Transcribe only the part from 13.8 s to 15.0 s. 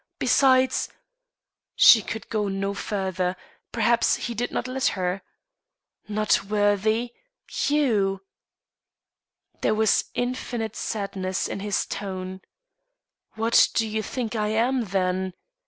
you think I am,